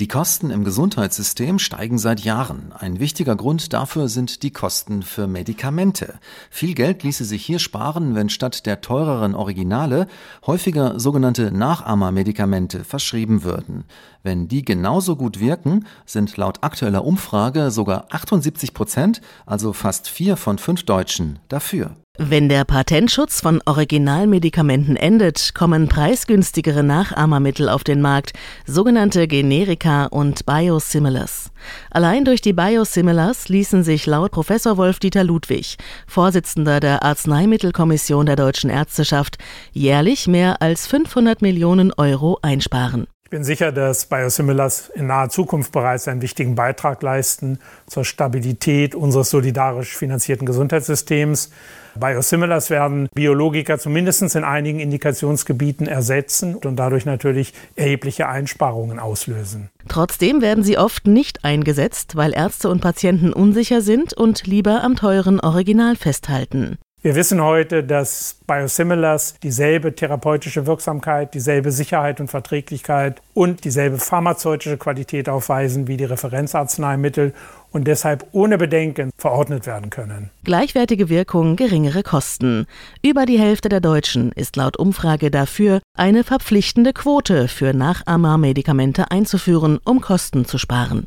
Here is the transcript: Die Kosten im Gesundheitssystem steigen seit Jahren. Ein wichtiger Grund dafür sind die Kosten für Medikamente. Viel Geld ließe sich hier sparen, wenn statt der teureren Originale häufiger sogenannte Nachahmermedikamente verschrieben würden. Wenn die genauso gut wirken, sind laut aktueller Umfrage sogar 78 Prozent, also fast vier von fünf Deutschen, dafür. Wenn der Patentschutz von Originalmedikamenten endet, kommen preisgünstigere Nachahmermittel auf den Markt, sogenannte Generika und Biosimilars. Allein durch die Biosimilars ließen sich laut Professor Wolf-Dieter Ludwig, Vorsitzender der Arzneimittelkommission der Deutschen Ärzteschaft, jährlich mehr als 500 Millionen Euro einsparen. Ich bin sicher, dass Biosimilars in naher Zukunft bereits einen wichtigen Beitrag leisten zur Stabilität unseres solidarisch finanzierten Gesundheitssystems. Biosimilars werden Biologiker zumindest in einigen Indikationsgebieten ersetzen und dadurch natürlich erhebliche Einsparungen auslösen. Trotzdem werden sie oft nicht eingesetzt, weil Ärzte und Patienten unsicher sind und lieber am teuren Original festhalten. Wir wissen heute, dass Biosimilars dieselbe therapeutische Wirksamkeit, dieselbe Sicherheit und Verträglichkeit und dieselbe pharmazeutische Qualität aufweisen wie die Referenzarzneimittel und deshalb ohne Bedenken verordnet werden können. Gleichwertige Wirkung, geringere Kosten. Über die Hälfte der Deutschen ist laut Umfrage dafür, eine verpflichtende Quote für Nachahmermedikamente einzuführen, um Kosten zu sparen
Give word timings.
Die 0.00 0.08
Kosten 0.08 0.48
im 0.48 0.64
Gesundheitssystem 0.64 1.58
steigen 1.58 1.98
seit 1.98 2.20
Jahren. 2.20 2.72
Ein 2.72 3.00
wichtiger 3.00 3.36
Grund 3.36 3.74
dafür 3.74 4.08
sind 4.08 4.42
die 4.42 4.50
Kosten 4.50 5.02
für 5.02 5.26
Medikamente. 5.26 6.18
Viel 6.48 6.72
Geld 6.72 7.02
ließe 7.02 7.26
sich 7.26 7.44
hier 7.44 7.58
sparen, 7.58 8.14
wenn 8.14 8.30
statt 8.30 8.64
der 8.64 8.80
teureren 8.80 9.34
Originale 9.34 10.06
häufiger 10.46 10.98
sogenannte 10.98 11.52
Nachahmermedikamente 11.52 12.82
verschrieben 12.82 13.42
würden. 13.42 13.84
Wenn 14.22 14.48
die 14.48 14.64
genauso 14.64 15.16
gut 15.16 15.38
wirken, 15.38 15.84
sind 16.06 16.34
laut 16.38 16.62
aktueller 16.62 17.04
Umfrage 17.04 17.70
sogar 17.70 18.06
78 18.08 18.72
Prozent, 18.72 19.20
also 19.44 19.74
fast 19.74 20.08
vier 20.08 20.38
von 20.38 20.56
fünf 20.56 20.84
Deutschen, 20.84 21.40
dafür. 21.48 21.94
Wenn 22.22 22.50
der 22.50 22.66
Patentschutz 22.66 23.40
von 23.40 23.62
Originalmedikamenten 23.64 24.96
endet, 24.96 25.54
kommen 25.54 25.88
preisgünstigere 25.88 26.82
Nachahmermittel 26.82 27.70
auf 27.70 27.82
den 27.82 28.02
Markt, 28.02 28.32
sogenannte 28.66 29.26
Generika 29.26 30.04
und 30.04 30.44
Biosimilars. 30.44 31.50
Allein 31.90 32.26
durch 32.26 32.42
die 32.42 32.52
Biosimilars 32.52 33.48
ließen 33.48 33.84
sich 33.84 34.04
laut 34.04 34.32
Professor 34.32 34.76
Wolf-Dieter 34.76 35.24
Ludwig, 35.24 35.78
Vorsitzender 36.06 36.78
der 36.78 37.02
Arzneimittelkommission 37.02 38.26
der 38.26 38.36
Deutschen 38.36 38.68
Ärzteschaft, 38.68 39.38
jährlich 39.72 40.26
mehr 40.26 40.60
als 40.60 40.86
500 40.86 41.40
Millionen 41.40 41.90
Euro 41.94 42.38
einsparen. 42.42 43.06
Ich 43.30 43.36
bin 43.38 43.44
sicher, 43.44 43.70
dass 43.70 44.06
Biosimilars 44.06 44.88
in 44.92 45.06
naher 45.06 45.28
Zukunft 45.28 45.70
bereits 45.70 46.08
einen 46.08 46.20
wichtigen 46.20 46.56
Beitrag 46.56 47.00
leisten 47.00 47.60
zur 47.86 48.04
Stabilität 48.04 48.96
unseres 48.96 49.30
solidarisch 49.30 49.96
finanzierten 49.96 50.46
Gesundheitssystems. 50.46 51.52
Biosimilars 51.94 52.70
werden 52.70 53.08
Biologiker 53.14 53.78
zumindest 53.78 54.34
in 54.34 54.42
einigen 54.42 54.80
Indikationsgebieten 54.80 55.86
ersetzen 55.86 56.56
und 56.56 56.74
dadurch 56.74 57.04
natürlich 57.04 57.54
erhebliche 57.76 58.28
Einsparungen 58.28 58.98
auslösen. 58.98 59.70
Trotzdem 59.86 60.42
werden 60.42 60.64
sie 60.64 60.76
oft 60.76 61.06
nicht 61.06 61.44
eingesetzt, 61.44 62.16
weil 62.16 62.34
Ärzte 62.34 62.68
und 62.68 62.80
Patienten 62.80 63.32
unsicher 63.32 63.80
sind 63.80 64.12
und 64.12 64.44
lieber 64.48 64.82
am 64.82 64.96
teuren 64.96 65.38
Original 65.38 65.94
festhalten. 65.94 66.78
Wir 67.02 67.14
wissen 67.14 67.42
heute, 67.42 67.82
dass 67.82 68.36
Biosimilars 68.46 69.36
dieselbe 69.42 69.94
therapeutische 69.94 70.66
Wirksamkeit, 70.66 71.32
dieselbe 71.32 71.72
Sicherheit 71.72 72.20
und 72.20 72.28
Verträglichkeit 72.28 73.22
und 73.32 73.64
dieselbe 73.64 73.96
pharmazeutische 73.96 74.76
Qualität 74.76 75.30
aufweisen 75.30 75.88
wie 75.88 75.96
die 75.96 76.04
Referenzarzneimittel 76.04 77.32
und 77.70 77.86
deshalb 77.88 78.26
ohne 78.32 78.58
Bedenken 78.58 79.12
verordnet 79.16 79.66
werden 79.66 79.88
können. 79.88 80.28
Gleichwertige 80.44 81.08
Wirkung, 81.08 81.56
geringere 81.56 82.02
Kosten. 82.02 82.66
Über 83.02 83.24
die 83.24 83.38
Hälfte 83.38 83.70
der 83.70 83.80
Deutschen 83.80 84.30
ist 84.32 84.56
laut 84.56 84.76
Umfrage 84.76 85.30
dafür, 85.30 85.80
eine 85.96 86.22
verpflichtende 86.22 86.92
Quote 86.92 87.48
für 87.48 87.72
Nachahmermedikamente 87.72 89.10
einzuführen, 89.10 89.78
um 89.84 90.02
Kosten 90.02 90.44
zu 90.44 90.58
sparen 90.58 91.06